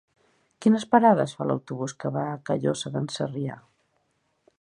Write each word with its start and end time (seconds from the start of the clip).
Quines 0.65 0.85
parades 0.93 1.35
fa 1.41 1.47
l'autobús 1.49 1.95
que 2.03 2.11
va 2.15 2.23
a 2.31 2.39
Callosa 2.51 2.93
d'en 2.95 3.11
Sarrià? 3.17 3.59